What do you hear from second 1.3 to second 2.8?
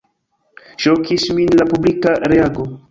min la publika reago.